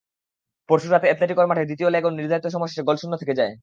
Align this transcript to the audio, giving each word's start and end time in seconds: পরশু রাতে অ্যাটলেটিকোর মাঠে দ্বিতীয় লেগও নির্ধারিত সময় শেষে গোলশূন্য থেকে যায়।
পরশু 0.69 0.87
রাতে 0.89 1.07
অ্যাটলেটিকোর 1.07 1.49
মাঠে 1.49 1.67
দ্বিতীয় 1.69 1.89
লেগও 1.91 2.09
নির্ধারিত 2.11 2.45
সময় 2.53 2.69
শেষে 2.71 2.87
গোলশূন্য 2.87 3.13
থেকে 3.21 3.37
যায়। 3.39 3.53